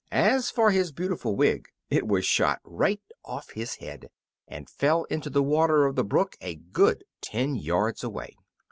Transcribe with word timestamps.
As 0.11 0.49
for 0.49 0.71
his 0.71 0.91
beautiful 0.91 1.35
wig, 1.35 1.67
it 1.91 2.07
was 2.07 2.25
shot 2.25 2.59
right 2.63 2.99
off 3.23 3.51
his 3.51 3.75
head, 3.75 4.09
and 4.47 4.67
fell 4.67 5.03
into 5.11 5.29
the 5.29 5.43
water 5.43 5.85
of 5.85 5.95
the 5.95 6.03
brook 6.03 6.35
a 6.41 6.55
good 6.55 7.03
ten 7.21 7.53
yards 7.53 8.03
away! 8.03 8.35